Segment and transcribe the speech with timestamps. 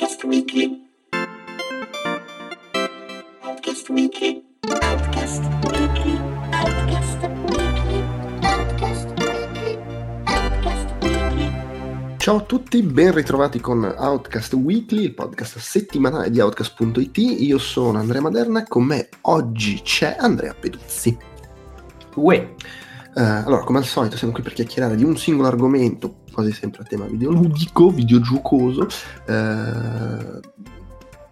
[0.00, 0.88] Outcast Weekly.
[3.42, 4.42] Outcast Weekly.
[4.80, 6.18] Outcast Weekly.
[6.52, 7.18] Outcast
[7.50, 8.06] Weekly.
[8.40, 9.78] Outcast Weekly.
[10.24, 12.16] Outcast Weekly.
[12.16, 17.18] Ciao a tutti, ben ritrovati con Outcast Weekly, il podcast settimanale di Outcast.it.
[17.18, 21.14] Io sono Andrea Maderna e con me oggi c'è Andrea Peduzzi.
[22.14, 22.54] Uè,
[23.12, 26.82] Eh, allora, come al solito, siamo qui per chiacchierare di un singolo argomento, quasi sempre
[26.82, 28.86] a tema videoludico, videogiocoso.
[29.26, 30.40] Eh,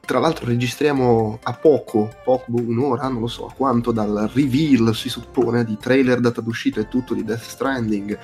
[0.08, 5.66] tra l'altro registriamo a poco, poco, un'ora, non lo so quanto, dal reveal, si suppone,
[5.66, 8.18] di trailer, data d'uscita e tutto di Death Stranding.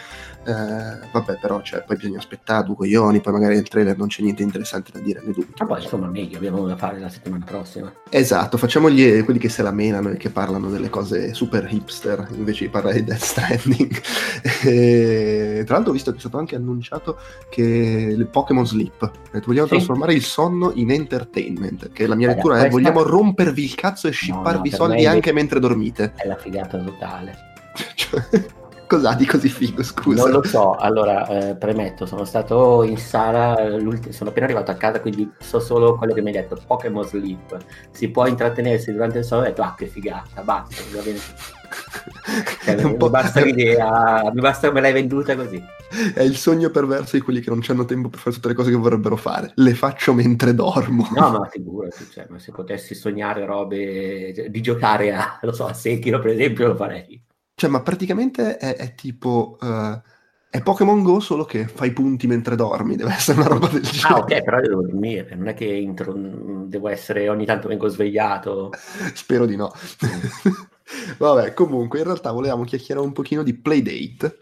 [0.47, 4.23] Eh, vabbè, però cioè, poi bisogna aspettare due coglioni, poi magari nel trailer non c'è
[4.23, 5.55] niente interessante da dire né dubito.
[5.59, 7.93] ma poi insomma meglio, abbiamo da fare la settimana prossima.
[8.11, 12.65] Esatto, facciamogli quelli che se la menano e che parlano delle cose super hipster invece
[12.65, 14.01] di parlare di Death Stranding.
[14.65, 17.19] E, tra l'altro ho visto che è stato anche annunciato
[17.51, 19.75] che il Pokémon Sleep, eh, vogliamo Sì.
[19.75, 24.09] trasformare il sonno in entertainment, che la mia lettura è questa- vogliamo rompervi il cazzo
[24.09, 26.13] e scipparvi i per soldi me- anche mentre dormite.
[26.17, 27.35] È la figata totale.
[27.95, 28.23] Cioè,
[28.87, 30.23] Cos'ha di così figo, scusa?
[30.23, 33.57] Non lo so, allora eh, premetto, sono stato in sala,
[34.11, 37.57] sono appena arrivato a casa, quindi so solo quello che mi hai detto, Pokémon Sleep.
[37.91, 41.19] Si può intrattenersi durante il sonno, ho detto, ah che figata, basta, va bene.
[42.65, 45.63] Cioè, È un mi po'- basta l'idea, mi basta me l'hai venduta così.
[46.15, 48.71] È il sogno perverso di quelli che non hanno tempo per fare tutte le cose
[48.71, 49.53] che vorrebbero fare.
[49.57, 51.09] Le faccio mentre dormo.
[51.15, 55.67] No, ma figurati, cioè, ma se potessi sognare robe, cioè, di giocare a, lo so,
[55.67, 57.21] a Sekiro per esempio, lo farei.
[57.55, 59.59] Cioè, ma praticamente è, è tipo.
[59.63, 60.03] eh,
[60.55, 62.95] è Pokémon Go, solo che fai punti mentre dormi.
[62.95, 64.15] Deve essere una roba del genere.
[64.15, 68.71] Ah, ok, però devo dormire, non è che intro- devo essere ogni tanto vengo svegliato.
[69.15, 69.73] Spero di no.
[71.19, 74.39] Vabbè, comunque, in realtà volevamo chiacchierare un pochino di Playdate.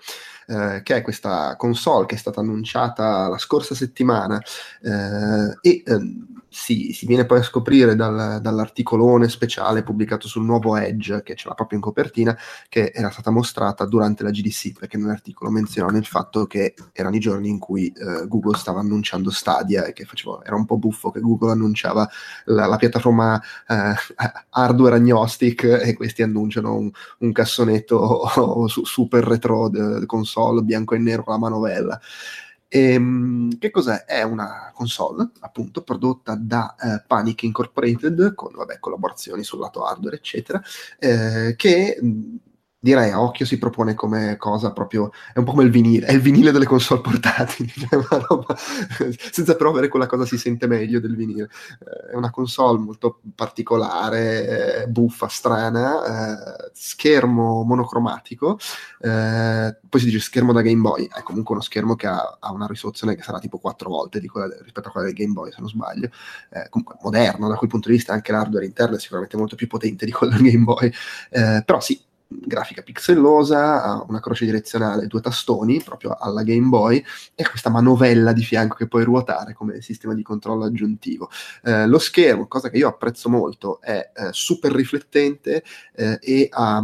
[0.49, 4.39] eh, che è questa console che è stata annunciata la scorsa settimana
[4.83, 10.77] eh, e ehm, si, si viene poi a scoprire dal- dall'articolone speciale pubblicato sul nuovo
[10.77, 12.37] Edge che ce l'ha proprio in copertina
[12.69, 17.21] che era stata mostrata durante la GDC perché nell'articolo menzionano il fatto che erano i
[17.21, 21.11] giorni in cui eh, Google stava annunciando Stadia e che facevo, era un po' buffo
[21.11, 22.09] che Google annunciava
[22.45, 23.95] la, la piattaforma eh,
[24.51, 30.99] hardware agnostic e questi annunciano un, un cassonetto su- super retro de- console bianco e
[30.99, 32.01] nero con la manovella.
[32.75, 34.07] Ehm, che cos'è?
[34.07, 40.17] È una console appunto prodotta da eh, Panic Incorporated con vabbè, collaborazioni sul lato hardware
[40.17, 40.59] eccetera
[40.99, 42.37] eh, che mh,
[42.83, 46.13] direi a occhio si propone come cosa proprio è un po' come il vinile, è
[46.13, 47.73] il vinile delle console portatili,
[49.31, 51.49] senza però avere quella cosa si sente meglio del vinile.
[51.79, 58.59] Eh, È una console molto particolare, eh, buffa, strana, eh, schermo monocromatico,
[58.99, 63.15] poi si dice schermo da Game Boy, è comunque uno schermo che ha, una risoluzione
[63.15, 66.11] che sarà tipo quattro volte quella, rispetto a quella del Game Boy, se non sbaglio.
[66.51, 69.69] Eh, comunque moderno da quel punto di vista, anche l'hardware interno è sicuramente molto più
[69.69, 70.93] potente di quello del Game Boy,
[71.65, 72.11] però sì,
[72.41, 77.03] grafica pixellosa, ha una croce direzionale, due tastoni proprio alla Game Boy
[77.35, 81.31] e questa manovella di fianco che puoi ruotare come sistema di controllo aggiuntivo.
[81.63, 85.63] Eh, lo schermo, cosa che io apprezzo molto, è eh, super riflettente
[85.95, 86.83] eh, e ha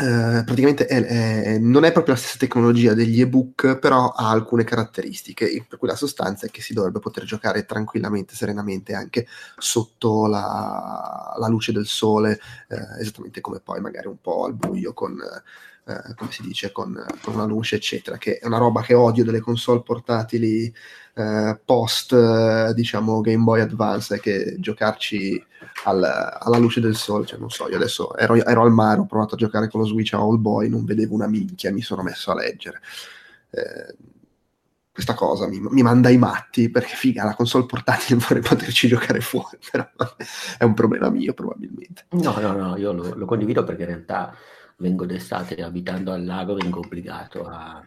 [0.00, 4.62] eh, praticamente è- è- non è proprio la stessa tecnologia degli ebook, però ha alcune
[4.64, 9.26] caratteristiche, per cui la sostanza è che si dovrebbe poter giocare tranquillamente, serenamente anche
[9.56, 12.38] sotto la, la luce del sole,
[12.68, 15.18] eh, esattamente come poi magari un po' al buio con,
[15.88, 19.24] eh, come si dice, con, con una luce, eccetera, che è una roba che odio
[19.24, 20.72] delle console portatili
[21.14, 25.42] eh, post, eh, diciamo, Game Boy Advance, che giocarci
[25.84, 29.06] al- alla luce del sole, cioè non so, io adesso ero, ero al mare, ho
[29.06, 32.02] provato a giocare con lo Switch a All Boy, non vedevo una minchia, mi sono
[32.02, 32.80] messo a leggere.
[33.50, 33.96] Eh,
[34.92, 39.20] questa cosa mi, mi manda ai matti perché figa la console portatile vorrei poterci giocare
[39.20, 39.88] fuori però
[40.58, 44.34] è un problema mio probabilmente No, no, no, io lo, lo condivido perché in realtà
[44.78, 47.86] vengo d'estate abitando al lago, vengo obbligato a,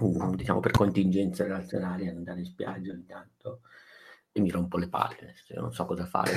[0.00, 3.60] mm, diciamo, per contingenze relazionali ad andare in spiaggia ogni tanto
[4.32, 6.32] e mi rompo le palle, cioè, non so cosa fare.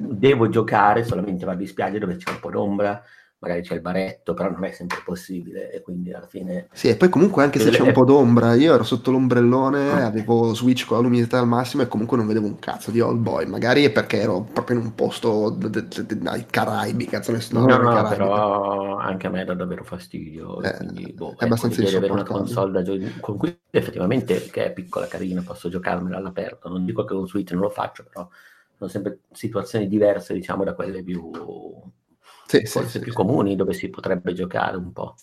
[0.00, 3.02] Devo giocare, solamente vado in spiaggia dove c'è un po' d'ombra,
[3.40, 6.68] magari c'è il baretto, però non è sempre possibile e quindi alla fine...
[6.72, 10.54] Sì, e poi comunque anche se c'è un po' d'ombra, io ero sotto l'ombrellone, avevo
[10.54, 13.46] Switch con la luminosità al massimo e comunque non vedevo un cazzo di All Boy.
[13.46, 17.30] Magari è perché ero proprio in un posto d- d- d- d- ai Caraibi, cazzo
[17.32, 18.08] ne so, No, no, Caraibi.
[18.08, 20.60] però anche a me dà davvero fastidio.
[20.60, 24.72] Eh, quindi, boh, è abbastanza ecco, avere una console gio- con cui effettivamente, che è
[24.72, 26.68] piccola, carina, posso giocarmela all'aperto.
[26.68, 28.28] Non dico che con Switch non lo faccio, però
[28.76, 31.30] sono sempre situazioni diverse, diciamo, da quelle più,
[32.48, 33.16] Sì, forse sì, più sì.
[33.16, 35.14] comuni dove si potrebbe giocare un po'.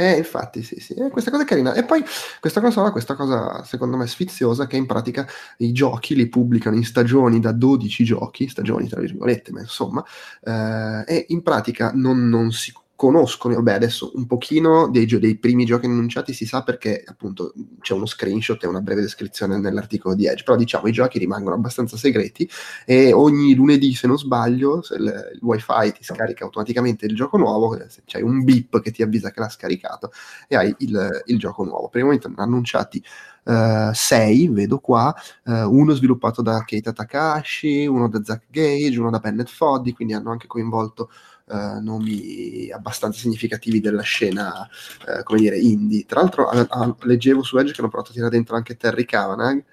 [0.00, 1.74] Eh, infatti, sì, sì, eh, questa cosa è carina.
[1.74, 2.04] E poi
[2.38, 5.26] questa cosa, questa cosa secondo me sfiziosa, che in pratica
[5.56, 10.04] i giochi li pubblicano in stagioni da 12 giochi, stagioni tra virgolette, ma insomma,
[10.44, 15.64] eh, e in pratica non, non si conoscono, vabbè adesso un pochino dei, dei, primi
[15.64, 20.26] giochi annunciati si sa perché appunto c'è uno screenshot e una breve descrizione nell'articolo di
[20.26, 22.50] Edge, però diciamo i giochi rimangono abbastanza segreti
[22.84, 27.36] e ogni lunedì se non sbaglio se il, il wifi ti scarica automaticamente il gioco
[27.36, 30.10] nuovo, c'hai un beep che ti avvisa che l'ha scaricato
[30.48, 31.88] e hai il, il gioco nuovo.
[31.88, 33.00] Per il momento hanno annunciati
[33.48, 39.08] Uh, sei, vedo qua, uh, uno sviluppato da Keita Takashi, uno da Zack Gage, uno
[39.08, 41.08] da Bennett Foddy, quindi hanno anche coinvolto
[41.48, 44.68] uh, nomi abbastanza significativi della scena,
[45.06, 46.04] uh, come dire, indie.
[46.04, 49.04] Tra l'altro a, a, leggevo su Edge che hanno provato a tirare dentro anche Terry
[49.04, 49.64] Kavanagh,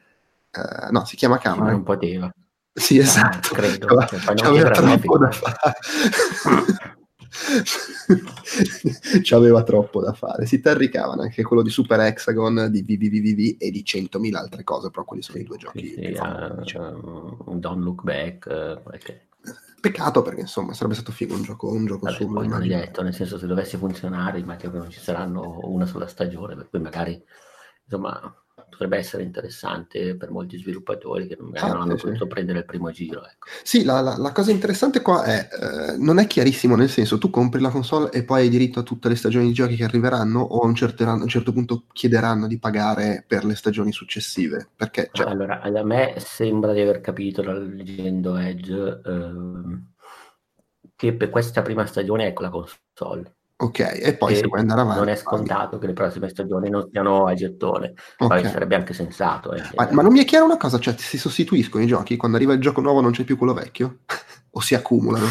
[0.55, 1.71] uh, no, si chiama Kavanagh.
[1.71, 2.33] Non poteva.
[2.77, 3.53] Sì, esatto.
[3.53, 3.87] Ah, credo.
[4.35, 5.73] C'aveva troppo da fare.
[9.23, 10.45] C'aveva troppo da fare.
[10.45, 14.63] Si Terry Kavanagh, che è quello di Super Hexagon, di VVVVV e di 100.000 altre
[14.63, 15.87] cose, però quelli sono i due giochi.
[15.87, 19.27] Sì, sì, uh, Don't Look Back, uh, qualche
[19.85, 23.03] Peccato perché insomma sarebbe stato figo un gioco, un gioco Vabbè, poi non è detto,
[23.03, 26.79] nel senso se dovesse funzionare immagino che non ci saranno una sola stagione, per cui
[26.79, 27.23] magari
[27.83, 28.44] insomma
[28.75, 32.65] potrebbe essere interessante per molti sviluppatori che magari ah, non hanno sì, potuto prendere il
[32.65, 33.25] primo giro.
[33.25, 33.47] Ecco.
[33.63, 37.29] Sì, la, la, la, cosa interessante qua è, eh, non è chiarissimo, nel senso tu
[37.29, 40.41] compri la console e poi hai diritto a tutte le stagioni di giochi che arriveranno
[40.41, 44.67] o a un certo, a un certo punto chiederanno di pagare per le stagioni successive?
[44.75, 45.27] Perché, cioè...
[45.27, 49.31] Allora, a me sembra di aver capito, leggendo Edge, eh,
[50.97, 54.81] che per questa prima stagione ecco la console Ok, e poi e se puoi andare
[54.81, 54.99] avanti.
[54.99, 58.41] Non è scontato che le prossime stagioni non siano a gettone, okay.
[58.41, 59.53] poi sarebbe anche sensato.
[59.53, 59.61] Eh.
[59.75, 62.17] Ma, ma, non mi è chiaro una cosa, cioè si sostituiscono i giochi?
[62.17, 63.99] Quando arriva il gioco nuovo non c'è più quello vecchio?
[64.51, 65.25] o si accumulano?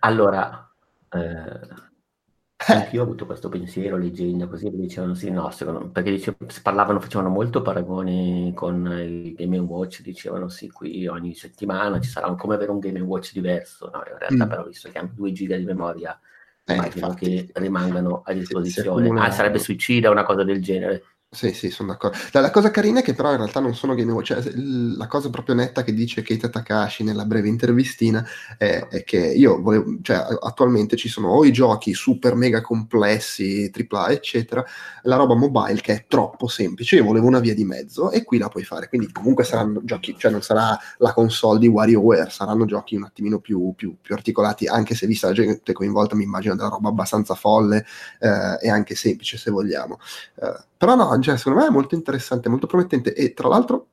[0.00, 0.72] Allora,
[1.10, 7.00] eh, io ho avuto questo pensiero leggendo così, dicevano sì, no, secondo, perché dicevano, parlavano,
[7.00, 12.36] facevano molto paragoni con il Game Watch, dicevano sì, qui ogni settimana ci sarà un,
[12.36, 14.48] come avere un Game Watch diverso, no, in realtà mm.
[14.48, 16.18] però visto che hanno 2 giga di memoria
[16.64, 19.20] eh, immagino infatti, che rimangano a disposizione.
[19.20, 21.02] Ah, sarebbe suicida una cosa del genere.
[21.34, 22.18] Sì, sì, sono d'accordo.
[22.32, 25.06] La, la, cosa carina è che però in realtà non sono Game Watch, cioè la
[25.06, 28.22] cosa proprio netta che dice Keita Takashi nella breve intervistina
[28.58, 33.70] è, è che io volevo, cioè attualmente ci sono o i giochi super mega complessi,
[33.74, 34.62] AAA, eccetera,
[35.04, 38.36] la roba mobile che è troppo semplice, io volevo una via di mezzo e qui
[38.36, 42.66] la puoi fare, quindi comunque saranno giochi, cioè non sarà la console di WarioWare, saranno
[42.66, 46.54] giochi un attimino più, più, più articolati, anche se vista la gente coinvolta mi immagino
[46.54, 47.86] della roba abbastanza folle
[48.20, 49.98] eh, e anche semplice se vogliamo.
[50.34, 53.90] Eh, però no, cioè, secondo me è molto interessante, molto promettente e tra l'altro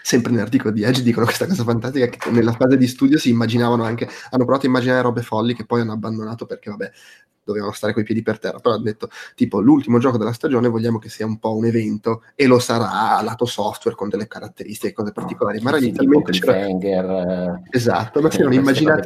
[0.00, 3.82] sempre nell'articolo di Edge dicono questa cosa fantastica che nella fase di studio si immaginavano
[3.82, 6.92] anche, hanno provato a immaginare robe folli che poi hanno abbandonato perché vabbè
[7.46, 10.98] dovevano stare coi piedi per terra, però hanno detto tipo l'ultimo gioco della stagione vogliamo
[10.98, 15.12] che sia un po' un evento e lo sarà lato software con delle caratteristiche, cose
[15.12, 16.64] particolari, ma sì, inizialmente c'era...
[16.64, 19.04] Finger, esatto, ma si erano immaginati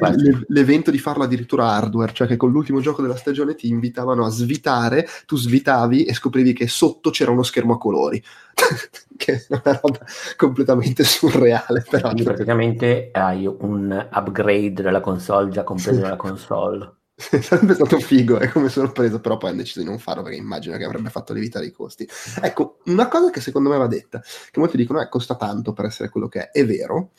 [0.48, 4.30] l'evento di farlo addirittura hardware, cioè che con l'ultimo gioco della stagione ti invitavano a
[4.30, 8.22] svitare, tu svitavi e scoprivi che sotto c'era uno schermo a colori.
[9.20, 9.98] che è una roba
[10.36, 11.84] completamente surreale.
[11.88, 12.08] Però.
[12.08, 16.94] Quindi praticamente hai un upgrade della console già compreso nella console.
[17.42, 20.76] Sarebbe stato figo, è come sorpresa, però poi hanno deciso di non farlo perché immagino
[20.78, 22.08] che avrebbe fatto lievitare i costi.
[22.40, 25.84] Ecco, una cosa che secondo me va detta, che molti dicono, eh, costa tanto per
[25.84, 27.10] essere quello che è, è vero,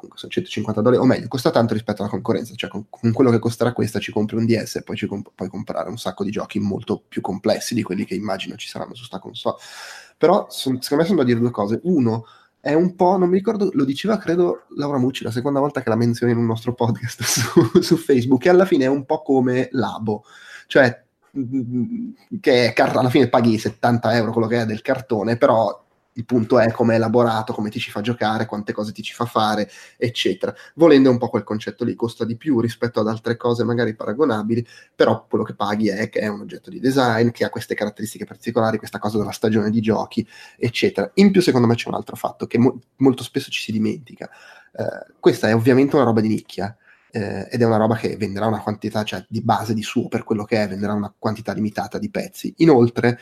[0.00, 3.30] comunque sono 150 dollari, o meglio, costa tanto rispetto alla concorrenza, cioè con, con quello
[3.30, 6.24] che costerà questa ci compri un DS e poi ci comp- puoi comprare un sacco
[6.24, 9.56] di giochi molto più complessi di quelli che immagino ci saranno su sta console.
[10.16, 11.80] Però son, secondo me sono da dire due cose.
[11.84, 12.24] Uno,
[12.60, 15.88] è un po', non mi ricordo, lo diceva credo Laura Mucci la seconda volta che
[15.88, 19.22] la menzioni in un nostro podcast su, su Facebook, che alla fine è un po'
[19.22, 20.24] come Labo,
[20.66, 21.02] cioè
[21.38, 26.58] mm, che alla fine paghi 70 euro quello che è del cartone, però il punto
[26.58, 29.70] è come è elaborato, come ti ci fa giocare, quante cose ti ci fa fare,
[29.96, 30.52] eccetera.
[30.74, 34.66] Volendo un po' quel concetto lì, costa di più rispetto ad altre cose magari paragonabili,
[34.94, 38.24] però quello che paghi è che è un oggetto di design, che ha queste caratteristiche
[38.24, 40.26] particolari, questa cosa della stagione di giochi,
[40.56, 41.10] eccetera.
[41.14, 44.28] In più, secondo me, c'è un altro fatto che mo- molto spesso ci si dimentica.
[44.72, 46.74] Uh, questa è ovviamente una roba di nicchia.
[47.12, 50.22] Eh, ed è una roba che venderà una quantità, cioè di base di suo per
[50.22, 52.54] quello che è, venderà una quantità limitata di pezzi.
[52.58, 53.18] Inoltre,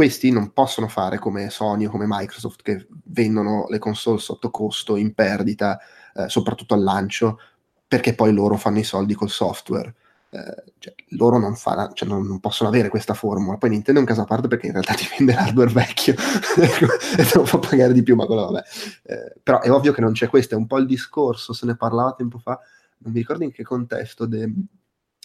[0.00, 4.96] questi non possono fare come Sony o come Microsoft che vendono le console sotto costo,
[4.96, 5.78] in perdita,
[6.14, 7.38] eh, soprattutto al lancio,
[7.86, 9.94] perché poi loro fanno i soldi col software.
[10.30, 13.58] Eh, cioè, loro non, fa, cioè, non, non, possono avere questa formula.
[13.58, 16.14] Poi Nintendo è un caso a parte perché in realtà ti vende l'hardware vecchio
[16.56, 18.62] e te lo fa pagare di più, ma quello vabbè.
[19.02, 21.76] Eh, però è ovvio che non c'è questo, è un po' il discorso, se ne
[21.76, 22.58] parlava tempo fa,
[23.00, 24.50] non mi ricordo in che contesto, de,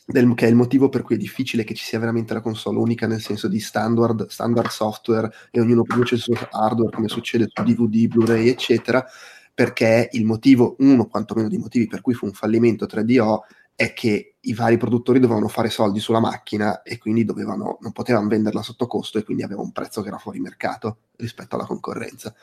[0.06, 2.78] del- che è il motivo per cui è difficile che ci sia veramente la console
[2.78, 7.48] unica nel senso di standard, standard software e ognuno produce il suo hardware come succede
[7.52, 9.06] su DVD, Blu-ray eccetera
[9.54, 14.36] perché il motivo, uno quantomeno dei motivi per cui fu un fallimento 3DO è che
[14.42, 18.86] i vari produttori dovevano fare soldi sulla macchina e quindi dovevano, non potevano venderla sotto
[18.88, 22.34] costo e quindi aveva un prezzo che era fuori mercato rispetto alla concorrenza.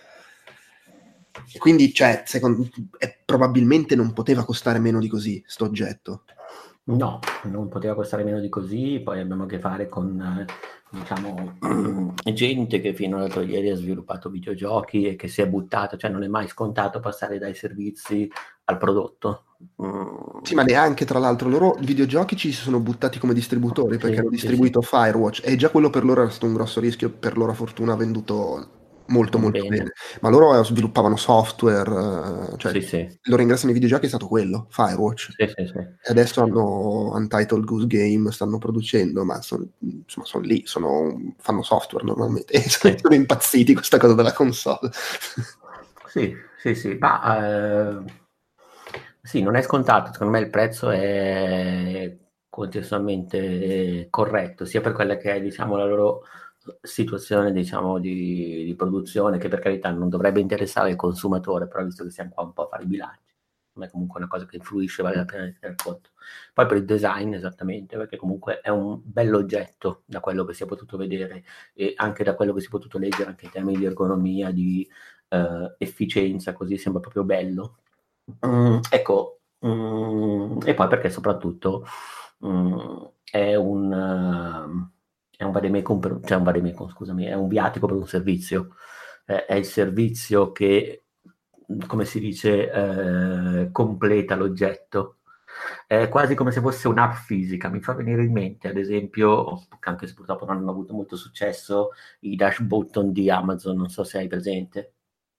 [1.54, 6.25] E quindi, cioè, secondo, eh, probabilmente non poteva costare meno di così, sto oggetto.
[6.84, 10.46] No, non poteva costare meno di così, poi abbiamo a che fare con, eh,
[10.90, 11.56] diciamo,
[12.34, 16.24] gente che fino all'altro ieri ha sviluppato videogiochi e che si è buttato, cioè non
[16.24, 18.28] è mai scontato passare dai servizi
[18.64, 19.44] al prodotto.
[19.80, 24.14] Mm, Sì, ma neanche tra l'altro loro videogiochi ci si sono buttati come distributori perché
[24.14, 27.10] Sì, hanno sì, distribuito Firewatch e già quello per loro era stato un grosso rischio,
[27.10, 29.76] per loro fortuna ha venduto molto molto Bene.
[29.76, 29.92] bene.
[30.21, 34.09] Ma loro eh, sviluppavano software, eh, cioè sì, sì, il loro ingresso nei videogiochi è
[34.09, 35.35] stato quello, Firewatch.
[35.37, 35.42] sì.
[35.44, 41.62] E adesso hanno Untitled Goose Game, stanno producendo, ma sono, insomma, sono lì, sono- fanno
[41.62, 42.52] software normalmente.
[42.62, 44.90] E sono, impazziti questa cosa della console.
[46.06, 48.04] Sì, sì, sì, ma eh,
[49.23, 52.16] sì, non è scontato, secondo me il prezzo è
[52.49, 56.25] contestualmente corretto, sia per quella che è, diciamo, la loro
[56.81, 62.04] situazione, diciamo, di, di produzione, che per carità non dovrebbe interessare il consumatore, però visto
[62.04, 63.35] che siamo qua un po' a fare i bilanci,
[63.75, 66.11] ma è comunque una cosa che influisce, vale la pena di tener conto.
[66.52, 70.66] Poi per il design, esattamente, perché comunque è un bell'oggetto da quello che si è
[70.66, 73.85] potuto vedere e anche da quello che si è potuto leggere anche in termini di
[73.87, 74.88] ergonomia, di
[75.28, 77.78] eh, efficienza, così sembra proprio bello.
[78.47, 81.85] Mm, ecco, mm, e poi perché soprattutto
[82.47, 84.92] mm, è un, ehm,
[85.42, 88.75] è un vademecum, per- cioè un vademecum, scusami, è un viatico per un servizio.
[89.26, 91.04] Eh, è il servizio che,
[91.87, 95.18] come si dice, eh, completa l'oggetto.
[95.87, 97.68] È quasi come se fosse un'app fisica.
[97.68, 101.90] Mi fa venire in mente, ad esempio, anche se purtroppo non hanno avuto molto successo,
[102.20, 104.94] i dash button di Amazon, non so se hai presente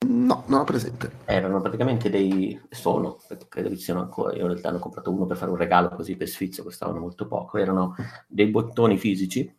[0.06, 1.12] No, non ho presente.
[1.26, 3.18] erano praticamente dei sono,
[3.48, 5.90] credo che siano ancora, io in realtà ne ho comprato uno per fare un regalo
[5.90, 7.96] così per sfizio, costavano molto poco, erano
[8.28, 9.50] dei bottoni fisici,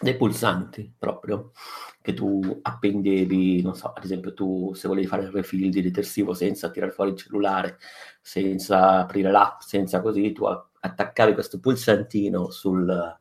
[0.00, 1.52] dei pulsanti proprio,
[2.00, 6.34] che tu appendevi, non so, ad esempio tu se volevi fare il refill di detersivo
[6.34, 7.78] senza tirare fuori il cellulare,
[8.20, 13.20] senza aprire l'app, senza così, tu attaccavi questo pulsantino sul,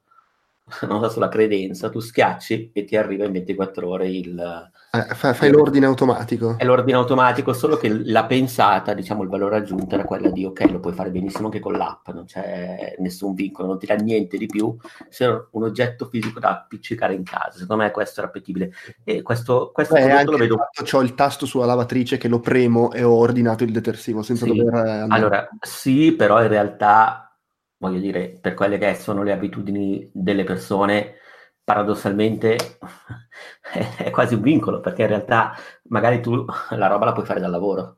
[0.87, 5.33] non so, sulla credenza, tu schiacci e ti arriva in 24 ore il Eh, fa-
[5.33, 6.55] fai l'ordine automatico.
[6.57, 10.69] è l'ordine automatico, solo che la pensata, diciamo, il valore aggiunto era quella di ok,
[10.71, 14.37] lo puoi fare benissimo anche con l'app, non c'è nessun vincolo, non ti dà niente
[14.37, 14.75] di più,
[15.09, 17.57] se non un oggetto fisico da appiccicare in casa.
[17.59, 18.71] Secondo me questo era appetibile.
[19.03, 20.57] E questo, questo Beh, anche lo il vedo.
[20.57, 24.45] fatto, c'ho il tasto sulla lavatrice che lo premo e ho ordinato il detersivo senza
[24.45, 24.55] Sì.
[24.55, 25.21] dover eh, andare.
[25.21, 27.30] Allora, sì, però in realtà,
[27.81, 31.15] voglio dire, per quelle che sono le abitudini delle persone,
[31.63, 32.55] paradossalmente
[33.97, 35.55] è quasi un vincolo, perché in realtà
[35.89, 37.97] magari tu la roba la puoi fare dal lavoro,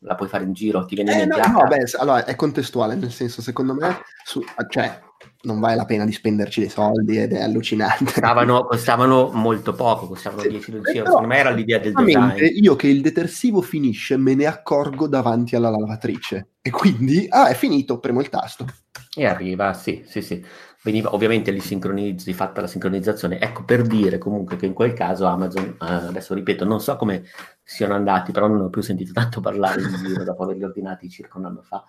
[0.00, 2.24] la puoi fare in giro, ti viene in Eh, no, mente, ah, no, beh, allora
[2.26, 5.00] è contestuale, nel senso, secondo me, su- cioè,
[5.42, 8.04] non vale la pena di spenderci dei soldi ed è allucinante.
[8.04, 11.06] costavano, costavano molto poco, costavano Sì, 10-12 però, euro.
[11.06, 12.36] Secondo me era l'idea del design.
[12.60, 17.54] Io che il detersivo finisce me ne accorgo davanti alla lavatrice e quindi, ah, è
[17.54, 18.66] finito, premo il tasto.
[19.14, 20.44] E arriva, sì, sì, sì.
[20.84, 23.38] Veniva, ovviamente li sincronizzi, fatta la sincronizzazione.
[23.38, 27.22] Ecco, per dire comunque che in quel caso Amazon, eh, adesso ripeto, non so come
[27.62, 31.38] siano andati, però non ho più sentito tanto parlare in giro dopo averli ordinati circa
[31.38, 31.84] un anno fa.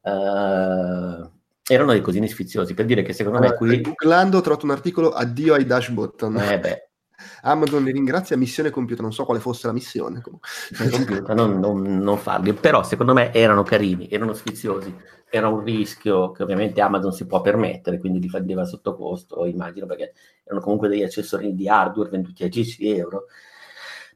[0.00, 1.30] Eh,
[1.68, 3.80] erano dei cosini sfiziosi, per dire che secondo me Allora, qui...
[3.80, 6.36] googlando ho trovato un articolo addio ai dash button.
[6.38, 6.86] Eh
[7.42, 10.20] Amazon li ringrazia, missione compiuta, non so quale fosse la missione.
[10.20, 14.94] computer, non, non- non farli, però secondo me erano carini, erano sfiziosi,
[15.28, 19.86] era un rischio che ovviamente Amazon si può permettere, quindi li vendeva sotto costo, immagino,
[19.86, 20.12] perché
[20.44, 23.24] erano comunque degli accessori di hardware venduti a 10 euro.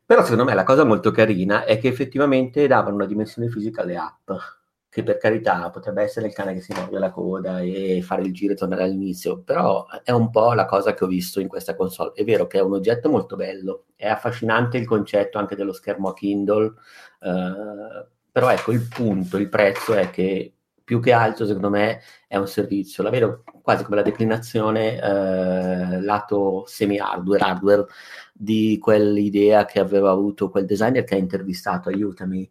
[0.05, 3.97] Però secondo me la cosa molto carina è che effettivamente davano una dimensione fisica alle
[3.97, 4.31] app,
[4.93, 8.35] che per carità potrebbe essere il cane che si morde la coda e fare il
[8.35, 11.75] giro e tornare all'inizio, però è un po' la cosa che ho visto in questa
[11.75, 12.13] console.
[12.13, 16.11] È vero che è un oggetto molto bello, è affascinante il concetto anche dello schermo
[16.11, 16.75] a Kindle,
[17.21, 22.37] eh, però ecco il punto, il prezzo è che più che altro secondo me è
[22.37, 27.87] un servizio, la vedo quasi come la declinazione eh, lato semi-hardware, hardware
[28.35, 32.47] di quell'idea che aveva avuto quel designer che ha intervistato, aiutami,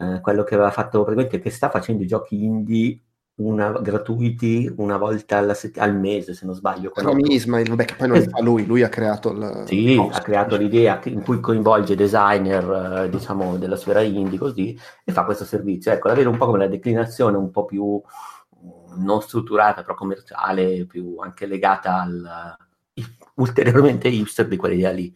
[0.00, 3.00] eh, quello che aveva fatto praticamente, che sta facendo i giochi indie
[3.36, 6.90] una, gratuiti una volta sett- al mese, se non sbaglio.
[6.90, 9.64] quando- Romy Ismail, vabbè, che poi non li fa lui, lui ha creato il...
[9.66, 14.78] sì, il ha creato l'idea in cui coinvolge designer, eh, diciamo, della sfera indie così,
[15.04, 15.92] e fa questo servizio.
[15.92, 18.00] Ecco, la vedo un po' come la declinazione un po' più,
[18.96, 22.56] non strutturata, però commerciale, più anche legata al
[23.36, 25.14] ulteriormente hipster di quell'idea lì.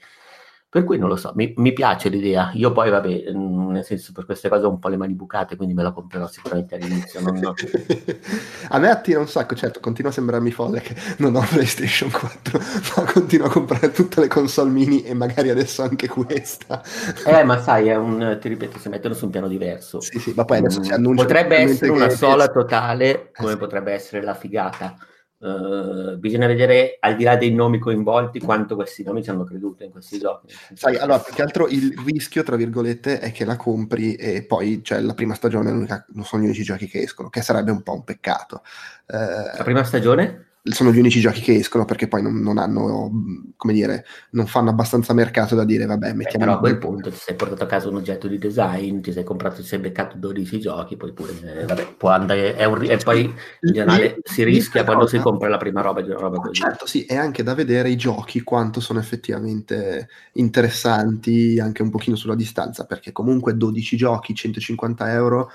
[0.75, 2.51] Per cui non lo so, mi, mi, piace l'idea.
[2.55, 5.55] Io poi, vabbè, mm, nel senso, per queste cose ho un po' le mani bucate,
[5.55, 7.21] quindi me la comprerò sicuramente all'inizio.
[7.21, 7.55] Non, no.
[8.71, 12.59] a me attira un sacco, certo, continua a sembrarmi folle che non ho PlayStation 4,
[12.97, 16.83] ma continuo a comprare tutte le console mini e magari adesso anche questa.
[17.25, 20.01] Eh, ma sai, è un, ti ripeto, si mettono su un piano diverso.
[20.01, 21.23] Sì, sì, ma poi adesso si mm, annuncia...
[21.23, 23.59] Potrebbe essere una sola totale, come eh, sì.
[23.59, 24.97] potrebbe essere la figata
[25.45, 29.85] Uh, bisogna vedere al di là dei nomi coinvolti quanto questi nomi ci hanno creduto
[29.85, 30.55] in questi giochi.
[30.73, 34.83] Sai, allora, più che altro il rischio, tra virgolette, è che la compri e poi
[34.83, 37.93] cioè, la prima stagione non sono gli unici giochi che escono, che sarebbe un po'
[37.93, 38.63] un peccato.
[39.07, 40.54] Uh, la prima stagione?
[40.73, 43.11] Sono gli unici giochi che escono perché poi non, non, hanno,
[43.55, 46.39] come dire, non fanno abbastanza mercato da dire vabbè mettiamo...
[46.39, 49.13] Beh, però a quel punto ti sei portato a casa un oggetto di design, ti
[49.13, 52.83] sei comprato, ti sei beccato 12 giochi, poi pure, eh, vabbè, può andare, è un,
[52.83, 56.39] e poi in generale si rischia quando si compra la prima roba di una roba
[56.39, 56.55] così.
[56.55, 62.17] Certo, sì, è anche da vedere i giochi quanto sono effettivamente interessanti anche un pochino
[62.17, 65.51] sulla distanza, perché comunque 12 giochi, 150 euro,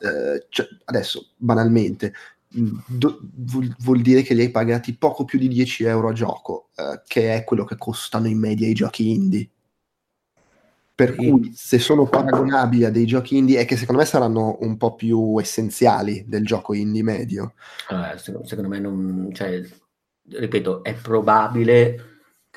[0.00, 2.12] eh, cioè, adesso banalmente
[2.50, 6.70] do, vuol, vuol, dire che li hai pagati poco più di 10 euro a gioco,
[6.74, 9.48] eh, che è quello che costano in media i giochi indie.
[10.94, 11.30] Per sì.
[11.30, 14.94] cui se sono paragonabili a dei giochi indie è che secondo me saranno un po'
[14.94, 17.54] più essenziali del gioco indie medio.
[17.88, 19.30] Eh, secondo, secondo, me non...
[19.32, 19.62] Cioè,
[20.28, 22.09] ripeto, è probabile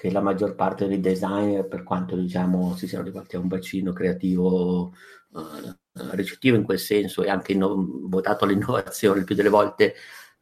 [0.04, 3.94] che la maggior parte dei designer, per quanto diciamo si siano rivolti a un bacino
[3.94, 4.94] creativo
[5.30, 9.94] uh, ricettivo in quel senso e anche inno- votato all'innovazione il più delle volte,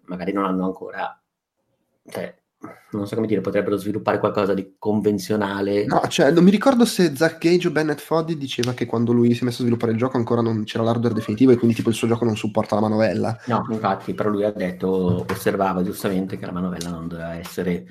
[0.06, 1.16] magari non hanno ancora,
[2.10, 2.36] cioè,
[2.94, 5.86] non so come dire, potrebbero sviluppare qualcosa di convenzionale.
[5.86, 9.36] No, cioè, non mi ricordo se Zach Gage o Bennett Foddy diceva che quando lui
[9.36, 11.90] si è messo a sviluppare il gioco ancora non c'era l'hardware definitivo e quindi tipo
[11.90, 13.38] il suo gioco non supporta la manovella.
[13.46, 17.86] No, infatti, però lui ha detto, osservava giustamente che la manovella non doveva essere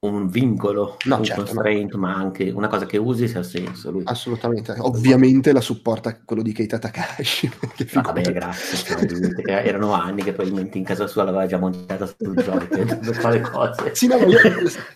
[0.00, 2.00] un vincolo, no, un certo, constraint, no.
[2.00, 3.90] ma anche una cosa che usi se ha senso.
[3.90, 4.02] Lui.
[4.04, 7.50] Assolutamente, ovviamente la supporta quello di Keita Takashi.
[7.94, 12.36] Ah, vabbè, grazie, cioè, erano anni che probabilmente in casa sua l'aveva già montata sul
[12.36, 13.94] gioco per fare cose.
[13.94, 14.38] Sì, no, io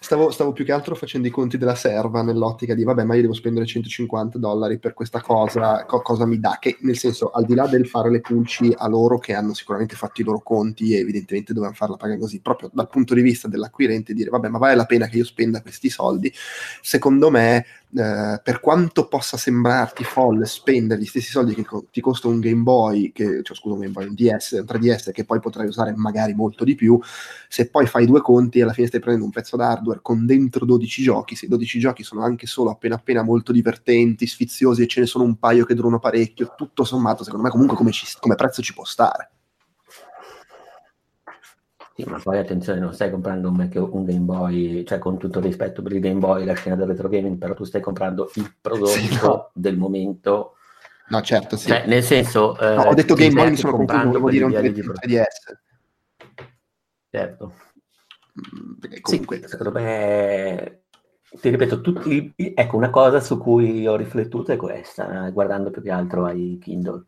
[0.01, 3.22] stavo, stavo, più che altro facendo i conti della serva nell'ottica di vabbè, ma io
[3.22, 6.59] devo spendere 150 dollari per questa cosa, co- cosa mi dà?
[6.61, 9.96] Che nel senso, al di là del fare le pulci a loro che hanno sicuramente
[9.96, 13.48] fatto i loro conti e evidentemente dovevano farla pagare così, proprio dal punto di vista
[13.48, 16.33] dell'acquirente dire vabbè, ma vale la pena che io spenda questi soldi,
[16.83, 22.00] secondo me, eh, per quanto possa sembrarti folle spendere gli stessi soldi che co- ti
[22.00, 25.24] costa un Game Boy, che, cioè scusa, un Game Boy, un DS, un 3DS, che
[25.24, 26.98] poi potrai usare magari molto di più,
[27.48, 30.64] se poi fai due conti e alla fine stai prendendo un pezzo d'hardware con dentro
[30.64, 34.88] 12 giochi, se i 12 giochi sono anche solo appena appena molto divertenti, sfiziosi e
[34.88, 38.07] ce ne sono un paio che durano parecchio, tutto sommato, secondo me comunque come, ci,
[38.18, 39.31] come prezzo ci può stare.
[42.03, 45.39] Sì, ma poi attenzione, non stai comprando un, Mac, un Game Boy, cioè con tutto
[45.39, 48.31] il rispetto per il Game Boy, la scena del retro gaming, però tu stai comprando
[48.35, 49.51] il prodotto sì, no.
[49.55, 50.57] del momento.
[51.09, 51.69] No, certo, sì.
[51.69, 52.57] Cioè, nel senso...
[52.61, 55.25] No, eh, ho detto Game Boy, mi sono confuso, volevo dire un 3DS.
[57.11, 57.55] Certo.
[58.39, 59.37] Mm, comunque...
[59.37, 60.83] Sì, secondo me...
[61.31, 65.91] Ti ripeto, tutti, ecco, una cosa su cui ho riflettuto è questa, guardando più che
[65.91, 67.05] altro ai Kindle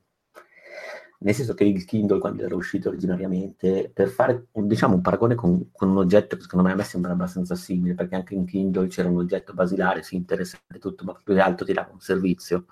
[1.22, 5.70] nel senso che il Kindle quando era uscito originariamente, per fare diciamo, un paragone con,
[5.72, 8.88] con, un oggetto che secondo me a me sembra abbastanza simile, perché anche in Kindle
[8.88, 12.66] c'era un oggetto basilare, sì, interessante tutto, ma più che altro ti dava un servizio.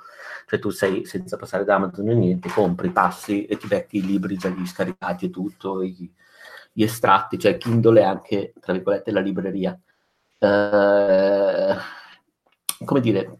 [0.46, 4.06] Cioè tu sei senza passare da Amazon o niente, compri, passi e ti becchi i
[4.06, 6.12] libri già scaricati e tutto, i,
[6.72, 9.78] gli estratti, cioè Kindle è anche, tra virgolette, la libreria.
[10.38, 11.76] Uh,
[12.84, 13.39] come dire,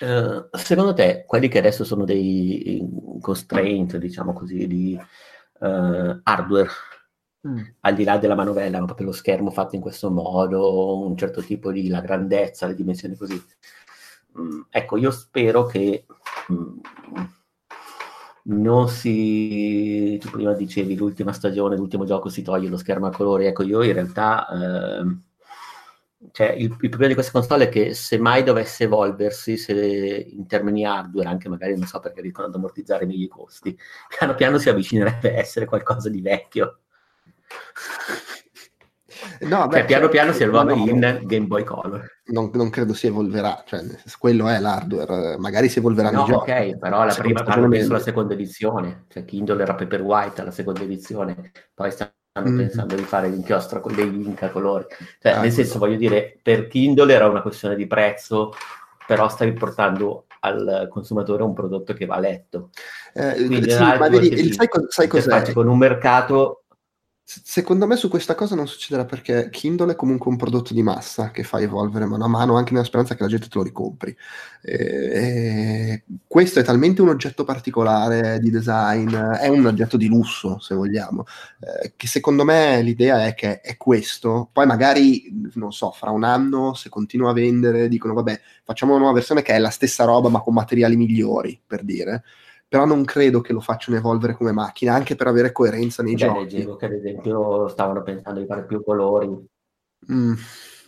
[0.00, 2.86] Uh, secondo te, quelli che adesso sono dei
[3.20, 4.98] constraint, diciamo così, di
[5.60, 6.68] uh, hardware,
[7.48, 7.58] mm.
[7.80, 11.42] al di là della manovella, ma proprio lo schermo fatto in questo modo, un certo
[11.42, 13.42] tipo di la grandezza, le dimensioni così.
[14.38, 16.04] Mm, ecco, io spero che
[16.52, 16.78] mm,
[18.44, 20.18] non si...
[20.20, 23.46] Tu prima dicevi l'ultima stagione, l'ultimo gioco si toglie lo schermo a colori.
[23.46, 24.46] Ecco, io in realtà...
[24.50, 25.24] Uh,
[26.36, 30.46] cioè, il, il, problema di questa console è che se mai dovesse evolversi se in
[30.46, 33.74] termini hardware, anche magari non so perché riescono ad ammortizzare meglio i costi,
[34.06, 36.80] piano piano si avvicinerebbe a essere qualcosa di vecchio.
[39.40, 42.20] No, cioè, beh, piano cioè, piano si evolve no, in Game Boy Color.
[42.26, 43.80] Non, non, credo si evolverà, cioè,
[44.18, 46.50] quello è l'hardware, magari si evolveranno no, i giochi.
[46.50, 50.82] ok, però la prima parlo penso la seconda edizione, cioè Kindle era Paperwhite alla seconda
[50.82, 52.58] edizione, poi sta stanno mm.
[52.58, 54.84] pensando di fare l'inchiostro con dei link a colori.
[55.20, 58.52] Cioè, ah, nel senso, voglio dire, per Kindle era una questione di prezzo,
[59.06, 62.70] però stavi portando al consumatore un prodotto che va letto.
[63.14, 65.52] Eh, Quindi, sì, ma vedi, sai, sai cos'è?
[65.54, 66.64] Con un mercato
[67.28, 71.32] Secondo me su questa cosa non succederà perché Kindle è comunque un prodotto di massa
[71.32, 74.16] che fa evolvere mano a mano anche nella speranza che la gente te lo ricompri.
[74.62, 80.60] E- e questo è talmente un oggetto particolare di design, è un oggetto di lusso
[80.60, 81.24] se vogliamo,
[81.82, 86.22] eh, che secondo me l'idea è che è questo, poi magari, non so, fra un
[86.22, 90.04] anno se continua a vendere dicono vabbè facciamo una nuova versione che è la stessa
[90.04, 92.22] roba ma con materiali migliori, per dire
[92.68, 96.26] però non credo che lo facciano evolvere come macchina, anche per avere coerenza nei Beh,
[96.26, 96.40] giochi.
[96.40, 99.28] leggevo che ad esempio stavano pensando di fare più colori.
[100.12, 100.34] Mm,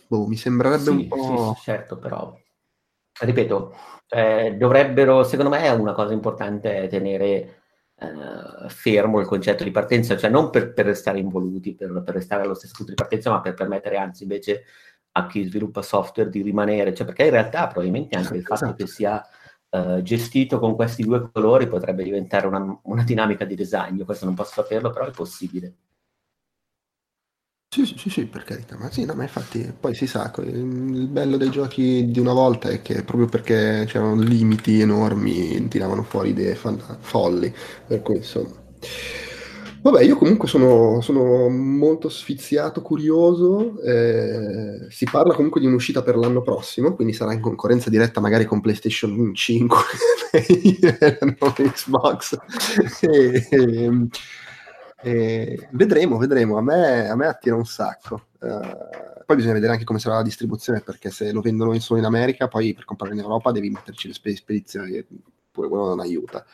[0.07, 1.53] boh, mi sembrerebbe un Sì, sì, po'...
[1.55, 2.37] sì, certo, però
[3.21, 3.73] ripeto,
[4.09, 7.61] eh, dovrebbero, secondo me è una cosa importante tenere
[7.95, 12.43] eh, fermo il concetto di partenza, cioè non per, per restare involuti, per, per restare
[12.43, 14.63] allo stesso punto di partenza, ma per permettere anzi invece
[15.11, 18.75] a chi sviluppa software di rimanere, cioè perché in realtà probabilmente anche il fatto Esatto.
[18.83, 19.25] che sia
[19.69, 24.25] eh, gestito con questi due colori potrebbe diventare una, una dinamica di design, io questo
[24.25, 25.75] non posso saperlo, però è possibile.
[27.71, 31.37] Sì, sì, sì, per carità, ma sì, no, ma infatti poi si sa, il bello
[31.37, 36.55] dei giochi di una volta è che proprio perché c'erano limiti enormi tiravano fuori idee
[36.55, 37.53] folli,
[37.85, 38.57] per cui insomma...
[39.81, 46.17] Vabbè, io comunque sono, sono molto sfiziato, curioso, eh, si parla comunque di un'uscita per
[46.17, 49.77] l'anno prossimo, quindi sarà in concorrenza diretta magari con PlayStation 5
[50.33, 52.37] e Xbox.
[53.01, 54.07] E- e-
[55.01, 56.57] e vedremo, vedremo.
[56.57, 58.25] A me, a me attira un sacco.
[58.41, 62.05] Eh, poi bisogna vedere anche come sarà la distribuzione, perché se lo vendono solo in
[62.05, 65.05] America, poi per comprarlo in Europa devi metterci le spe- spedizioni,
[65.51, 66.45] pure quello non aiuta.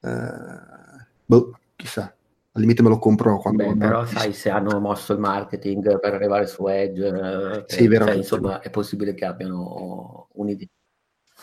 [0.00, 2.14] Eh, boh, chissà.
[2.56, 3.62] Al limite me lo compro quando...
[3.66, 7.88] Beh, però sai se hanno mosso il marketing per arrivare su Edge, eh, Sì, eh,
[7.88, 8.06] vero.
[8.06, 10.66] cioè, insomma è possibile che abbiano un'idea,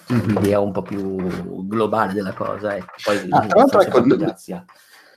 [0.07, 0.35] Mhm.
[0.35, 2.75] un'idea un po' più globale della cosa.
[2.75, 2.93] Ecco.
[3.03, 4.35] Poi Ah, tra l'altro, ecco, non-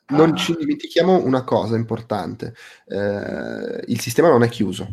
[0.08, 2.54] Non a- ci dimentichiamo una cosa importante,
[2.84, 4.86] Eh, il sistema non è chiuso,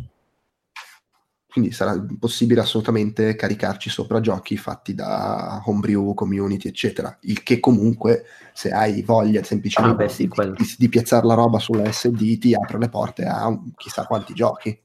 [1.54, 8.24] quindi sarà possibile assolutamente caricarci sopra giochi fatti da homebrew, community, eccetera, il che comunque
[8.52, 12.38] se hai voglia semplicemente Ah, beh, sì, di, di- di piazzare la roba sulla SD
[12.38, 14.76] ti apre le porte a chissà quanti giochi.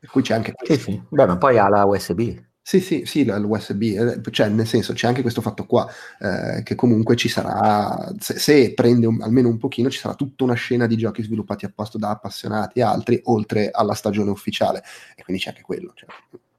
[0.00, 0.90] Per cui c'è anche Sì, questo.
[0.90, 1.02] sì.
[1.08, 2.44] Beh, ma poi ha la USB.
[2.66, 5.86] Sì, sì, sì, l'USB, eh, cioè nel senso c'è anche questo fatto qua,
[6.18, 10.44] eh, che comunque ci sarà, se, se prende un- almeno un pochino, ci sarà tutta
[10.44, 14.82] una scena di giochi sviluppati apposta da appassionati e altri, oltre alla stagione ufficiale,
[15.14, 16.08] e quindi c'è anche quello, cioè,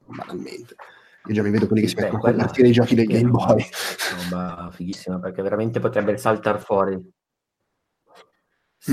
[0.04, 0.76] banalmente.
[1.26, 3.66] Io già mi vedo quelli che si mettono a convertire i giochi dei Game Boy.
[4.30, 6.96] Roba fighissima perché veramente potrebbe saltare fuori.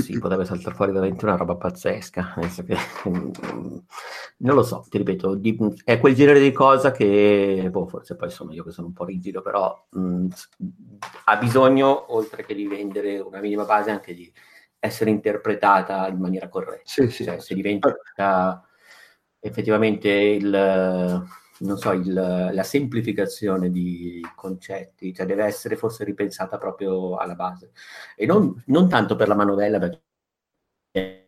[0.02, 2.34] Sì, potrebbe saltare fuori veramente una roba pazzesca.
[2.66, 2.76] che,
[3.08, 3.30] mm,
[4.38, 5.38] non lo so, ti ripeto,
[5.84, 9.04] è quel genere di cosa che, boh, forse poi sono io che sono un po'
[9.04, 10.48] rigido, però mm, s-
[11.26, 14.30] ha bisogno, oltre che di vendere una minima base, anche di
[14.78, 16.82] essere interpretata in maniera corretta.
[16.84, 17.24] Sì, sì.
[17.24, 17.96] Cioè, se diventa
[19.40, 21.22] effettivamente il,
[21.60, 27.72] non so, il- la semplificazione di concetti, cioè deve essere forse ripensata proprio alla base.
[28.16, 30.02] E non, non tanto per la manovella, perché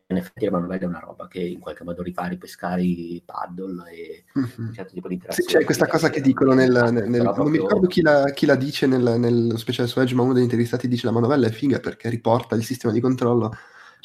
[0.08, 3.90] in effetti la manovella è una roba che in qualche modo ripara i pescari paddle
[3.90, 4.66] e Mhm.
[4.68, 5.58] un certo tipo di Sì, interazione.
[5.58, 8.54] c'è questa cosa che dicono nel, nel- nel- non mi ricordo chi la, chi la
[8.54, 11.80] dice nel, nello speciale su Edge, ma uno degli intervistati dice la manovella è figa
[11.80, 13.52] perché riporta il sistema di controllo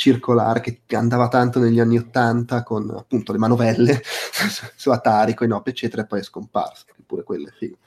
[0.02, 4.02] circolare che andava tanto negli anni Ottanta con appunto le manovelle
[4.76, 6.86] su Atari, con i Nop, eccetera, e poi è scomparso.
[7.00, 7.78] Eppure quello è figo.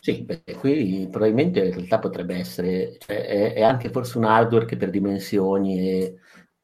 [0.00, 4.64] Sì, beh, qui probabilmente in realtà potrebbe essere, cioè, è, è anche forse un hardware
[4.64, 6.18] che per dimensioni e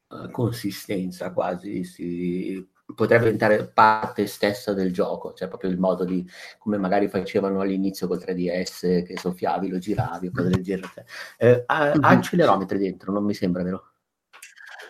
[0.09, 6.27] eh, consistenza quasi si potrebbe diventare parte stessa del gioco, cioè proprio il modo di
[6.57, 11.05] come magari facevano all'inizio col 3DS che soffiavi, lo giravi o cose del genere.
[11.37, 13.94] Eh, ha, ha accelerometri dentro, non mi sembra vero?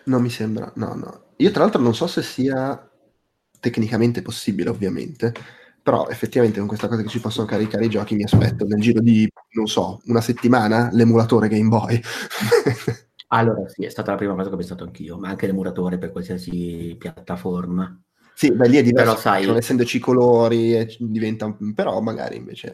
[0.04, 1.22] Non mi sembra, no, no.
[1.38, 2.88] Io tra l'altro non so se sia
[3.58, 5.32] tecnicamente possibile, ovviamente,
[5.82, 9.00] però effettivamente con questa cosa che ci possono caricare i giochi mi aspetto nel giro
[9.00, 12.00] di, non so, una settimana l'emulatore Game Boy.
[13.28, 16.12] Allora sì, è stata la prima cosa che ho pensato anch'io, ma anche l'emulatore per
[16.12, 18.00] qualsiasi piattaforma.
[18.32, 22.00] Sì, beh, lì è diverso, Però sai- non essendoci i colori, e c- diventa però
[22.00, 22.72] magari invece...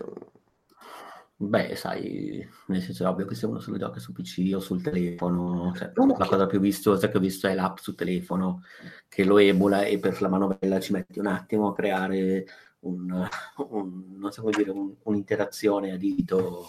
[1.42, 4.60] Beh, sai, nel senso è ovvio che se uno se lo gioca su PC o
[4.60, 8.62] sul telefono, cioè, la cosa più vistosa che ho visto è l'app su telefono
[9.08, 12.44] che lo emula e per la manovella ci metti un attimo a creare
[12.80, 13.26] un,
[13.70, 16.66] un- non so come dire, un- un'interazione a dito.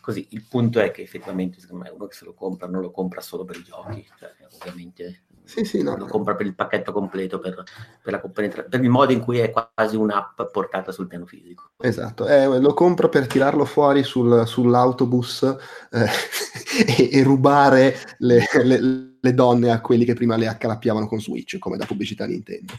[0.00, 2.90] Così, il punto è che effettivamente secondo me uno che se lo compra non lo
[2.90, 6.90] compra solo per i giochi, cioè, ovviamente Sì, sì, no, lo compra per il pacchetto
[6.90, 7.62] completo, per,
[8.02, 11.70] per la per il modo in cui è quasi un'app portata sul piano fisico.
[11.82, 15.56] Esatto, eh, lo compro per tirarlo fuori sul- sull'autobus
[15.90, 16.06] eh,
[16.98, 21.58] e, e rubare le, le- le donne a quelli che prima le accalappiavano con Switch,
[21.58, 22.72] come da pubblicità Nintendo.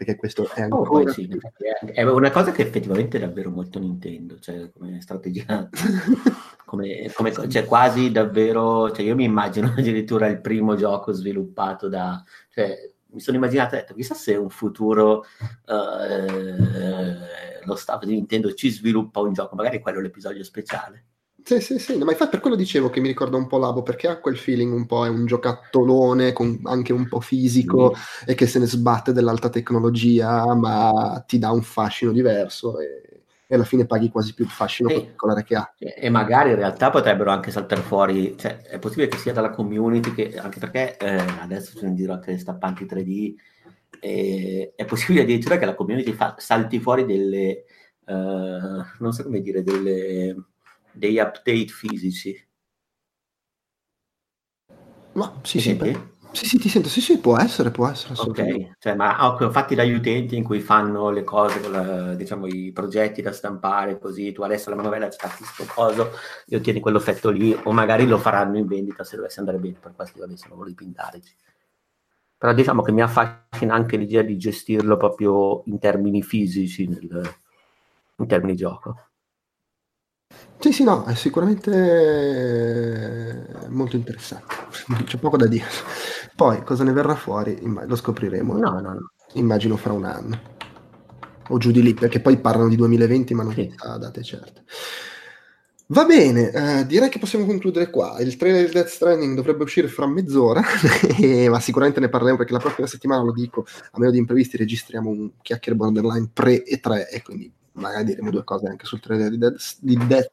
[0.00, 1.36] Perché questo è Oh, ancora sì, più...
[1.36, 5.68] effetti è è una cosa che effettivamente è davvero molto Nintendo, cioè come strategia,
[6.64, 12.24] come, come- cioè quasi davvero, cioè io mi immagino addirittura il primo gioco sviluppato da,
[12.48, 12.74] cioè
[13.08, 15.24] mi sono immaginato, ho detto, chissà se un futuro
[15.66, 21.08] eh, lo staff di Nintendo ci sviluppa un gioco, magari quello è l'episodio speciale.
[21.42, 23.82] Sì, sì, sì, no, ma infatti per quello dicevo che mi ricorda un po' Labo,
[23.82, 27.94] perché ha quel feeling un po', è un giocattolone con anche un po' fisico
[28.26, 33.54] e che se ne sbatte dell'alta tecnologia, ma ti dà un fascino diverso e, e
[33.54, 34.94] alla fine paghi quasi più il fascino Sì.
[34.96, 35.72] particolare che ha.
[35.78, 39.50] E e magari in realtà potrebbero anche saltare fuori, cioè è possibile che sia dalla
[39.50, 43.34] community, che, anche perché eh, adesso sono in giro anche le stampanti 3D,
[43.98, 47.64] e è possibile addirittura che la community fa- salti fuori delle,
[48.06, 50.34] eh, non so come dire, delle,
[50.92, 52.36] degli update fisici.
[55.12, 55.76] Ma sì, sì,
[56.32, 58.14] sì, sì, ti sento, sì, sì, può essere, può essere.
[58.16, 62.70] Ok, cioè, ma ok, fatti dagli utenti in cui fanno le cose, la- diciamo i
[62.72, 66.10] progetti da stampare, così tu adesso la manovella stacchi sto coso
[66.46, 69.92] e ottieni quell'effetto lì, o magari lo faranno in vendita se dovesse andare bene, per
[69.94, 71.34] questi vabbè sono voli pindarici.
[72.38, 77.22] Però diciamo che mi affascina anche l'idea di gestirlo proprio in termini fisici, nel-
[78.16, 79.09] in termini gioco.
[80.58, 81.70] Sì, sì, no, è sicuramente
[83.64, 84.54] eh, molto interessante,
[85.04, 85.64] c'è poco da dire.
[86.36, 89.10] Poi cosa ne verrà fuori Imma- lo scopriremo, No, no, no.
[89.34, 90.38] immagino fra un anno,
[91.48, 93.68] o giù di lì, perché poi parlano di 2020 ma non Sì.
[93.70, 94.64] si sa date certe.
[95.92, 98.20] Va bene, eh, direi che possiamo concludere qua.
[98.20, 100.62] Il trailer di Death Stranding dovrebbe uscire fra mezz'ora,
[101.18, 104.56] e- ma sicuramente ne parleremo perché la prossima settimana, lo dico, a meno di imprevisti,
[104.58, 109.00] registriamo un chiacchiere borderline pre e 3 e quindi magari diremo due cose anche sul
[109.00, 110.32] trailer di Death, di Death,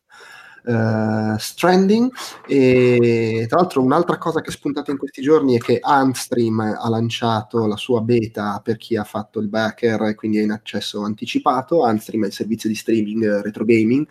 [0.65, 2.11] eh, Stranding.
[2.47, 6.89] E tra l'altro un'altra cosa che è spuntata in questi giorni è che Antstream ha
[6.89, 11.01] lanciato la sua beta per chi ha fatto il backer e quindi è in accesso
[11.03, 11.83] anticipato.
[11.83, 14.07] Antstream è il servizio di streaming eh, retro gaming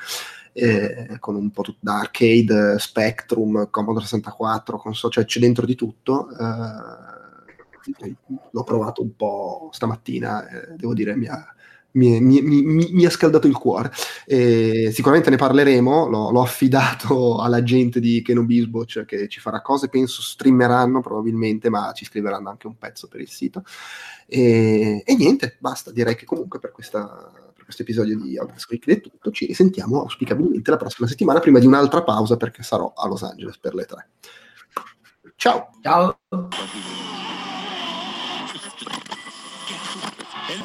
[0.52, 5.74] eh, con un po' tutto da arcade, Spectrum, Commodore 64, console, cioè c'è dentro di
[5.74, 6.28] tutto.
[6.30, 7.14] eh,
[8.50, 11.54] l'ho provato un po' stamattina, eh, devo dire, mi ha,
[11.96, 13.90] mi, mi- mi- mi- ha scaldato il cuore.
[14.26, 19.88] E sicuramente ne parleremo, l'ho, l'ho affidato alla gente di Kenobisboch che ci farà cose,
[19.88, 23.64] penso streameranno probabilmente, ma ci scriveranno anche un pezzo per il sito.
[24.26, 28.94] E, e niente, basta, direi che comunque per questa per questo episodio di Outcast Weekly
[28.96, 33.08] è tutto, ci risentiamo auspicabilmente la prossima settimana prima di un'altra pausa perché sarò a
[33.08, 34.08] Los Angeles per le tre.
[35.34, 35.70] Ciao!
[35.82, 36.18] Ciao!